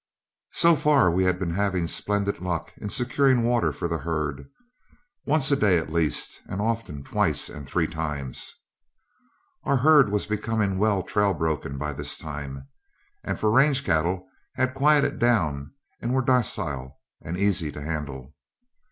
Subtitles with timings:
[0.53, 4.49] So far we had been having splendid luck in securing water for the herd,
[5.27, 8.51] once a day at least, and often twice and three times.
[9.63, 12.67] Our herd was becoming well trail broken by this time,
[13.23, 15.71] and for range cattle had quieted down
[16.01, 18.33] and were docile and easy to handle.